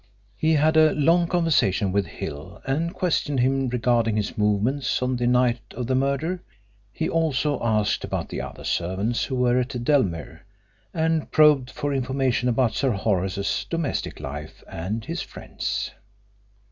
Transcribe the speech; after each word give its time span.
He 0.35 0.53
had 0.53 0.77
a 0.77 0.95
long 0.95 1.27
conversation 1.27 1.91
with 1.91 2.07
Hill 2.07 2.59
and 2.65 2.91
questioned 2.91 3.39
him 3.41 3.69
regarding 3.69 4.15
his 4.15 4.35
movements 4.35 4.99
on 4.99 5.15
the 5.17 5.27
night 5.27 5.61
of 5.75 5.85
the 5.85 5.93
murder. 5.93 6.41
He 6.91 7.07
also 7.07 7.61
asked 7.61 8.03
about 8.03 8.29
the 8.29 8.41
other 8.41 8.63
servants 8.63 9.25
who 9.25 9.35
were 9.35 9.59
at 9.59 9.83
Dellmere, 9.83 10.39
and 10.91 11.29
probed 11.29 11.69
for 11.69 11.93
information 11.93 12.49
about 12.49 12.73
Sir 12.73 12.89
Horace's 12.93 13.67
domestic 13.69 14.19
life 14.19 14.63
and 14.67 15.05
his 15.05 15.21
friends. 15.21 15.91